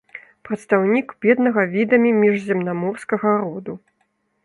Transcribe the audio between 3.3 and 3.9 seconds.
роду.